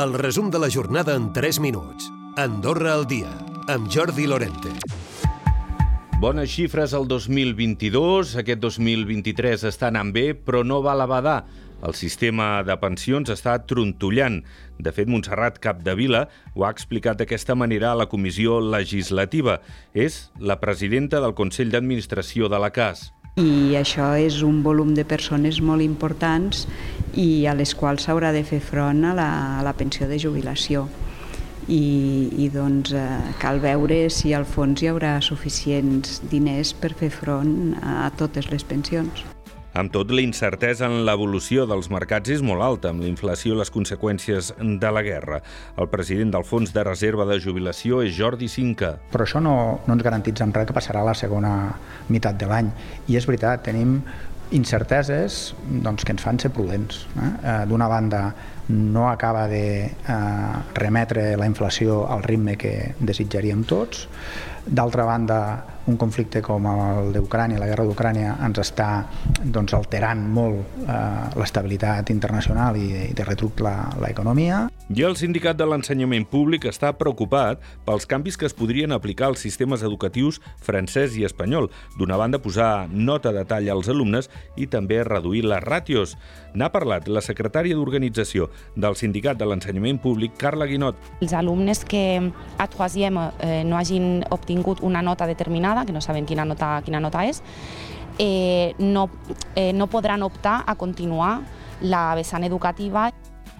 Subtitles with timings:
[0.00, 2.06] El resum de la jornada en 3 minuts.
[2.36, 3.28] Andorra al dia,
[3.68, 4.70] amb Jordi Lorente.
[6.22, 8.32] Bones xifres al 2022.
[8.40, 11.36] Aquest 2023 està anant bé, però no va a la badar.
[11.84, 14.40] El sistema de pensions està trontollant.
[14.80, 19.60] De fet, Montserrat Capdevila ho ha explicat d'aquesta manera a la comissió legislativa.
[19.92, 25.04] És la presidenta del Consell d'Administració de la CAS i això és un volum de
[25.06, 26.66] persones molt importants
[27.18, 30.86] i a les quals s'haurà de fer front a la, a la pensió de jubilació
[31.70, 33.08] i, i doncs eh,
[33.40, 38.64] cal veure si al fons hi haurà suficients diners per fer front a totes les
[38.66, 39.24] pensions.
[39.70, 43.58] Amb tot, la incertesa en l'evolució dels mercats és molt alta, amb la inflació i
[43.60, 45.38] les conseqüències de la guerra.
[45.78, 48.96] El president del Fons de Reserva de Jubilació és Jordi Cinca.
[49.12, 49.54] Però això no,
[49.86, 51.52] no ens garantitza en res que passarà la segona
[52.08, 52.72] meitat de l'any.
[53.06, 54.00] I és veritat, tenim
[54.56, 57.04] incerteses doncs, que ens fan ser prudents.
[57.16, 57.30] Eh?
[57.42, 58.22] eh d'una banda,
[58.70, 64.06] no acaba de eh, remetre la inflació al ritme que desitjaríem tots.
[64.66, 65.40] D'altra banda,
[65.90, 68.88] un conflicte com el d'Ucrània, la guerra d'Ucrània, ens està
[69.42, 70.96] doncs, alterant molt eh,
[71.40, 74.66] l'estabilitat internacional i, i de retruc l'economia.
[74.90, 79.42] I el sindicat de l'ensenyament públic està preocupat pels canvis que es podrien aplicar als
[79.44, 81.68] sistemes educatius francès i espanyol.
[81.98, 86.16] D'una banda, posar nota de tall als alumnes i també reduir les ràtios.
[86.54, 90.98] N'ha parlat la secretària d'organització del sindicat de l'ensenyament públic, Carla Guinot.
[91.22, 92.02] Els alumnes que
[92.58, 97.00] a troisième eh, no hagin obtingut una nota determinada que no sabem quina nota, quina
[97.00, 97.42] nota és,
[98.18, 99.08] eh, no,
[99.54, 101.40] eh, no podran optar a continuar
[101.80, 103.10] la vessant educativa.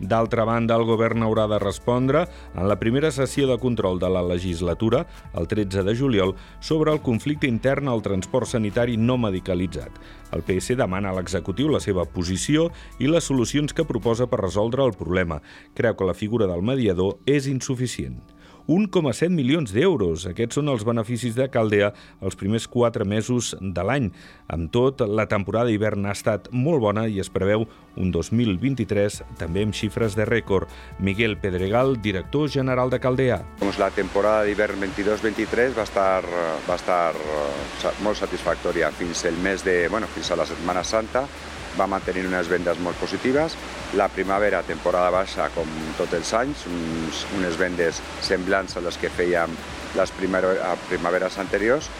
[0.00, 4.24] D'altra banda, el govern haurà de respondre en la primera sessió de control de la
[4.26, 5.06] legislatura,
[5.38, 9.94] el 13 de juliol, sobre el conflicte intern al transport sanitari no medicalitzat.
[10.34, 14.84] El PS demana a l'executiu la seva posició i les solucions que proposa per resoldre
[14.84, 15.40] el problema.
[15.78, 18.18] Creu que la figura del mediador és insuficient.
[18.68, 20.24] 1,7 milions d'euros.
[20.30, 21.90] Aquests són els beneficis de Caldea
[22.24, 24.10] els primers quatre mesos de l'any.
[24.48, 27.66] Amb tot, la temporada d'hivern ha estat molt bona i es preveu
[28.00, 30.70] un 2023 també amb xifres de rècord.
[30.98, 33.42] Miguel Pedregal, director general de Caldea.
[33.78, 36.22] La temporada d'hivern 22-23 va estar,
[36.68, 41.26] va estar eh, molt satisfactòria fins el mes de, bueno, fins a la Setmana Santa
[41.78, 43.58] va mantenir unes vendes molt positives.
[43.98, 45.68] La primavera, temporada baixa, com
[45.98, 49.54] tots els anys, uns, unes vendes semblants a les que fèiem
[49.94, 51.90] les primaveres anteriors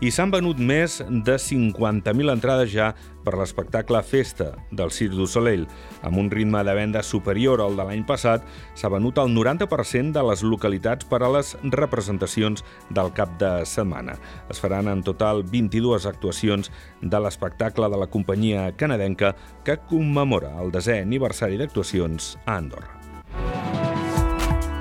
[0.00, 2.92] i s'han venut més de 50.000 entrades ja
[3.24, 5.64] per l'espectacle Festa del Cirque du Soleil.
[6.06, 8.44] Amb un ritme de venda superior al de l'any passat,
[8.78, 12.62] s'ha venut el 90% de les localitats per a les representacions
[12.94, 14.14] del cap de setmana.
[14.48, 16.70] Es faran en total 22 actuacions
[17.02, 19.34] de l'espectacle de la companyia canadenca
[19.66, 22.97] que commemora el desè aniversari d'actuacions a Andorra.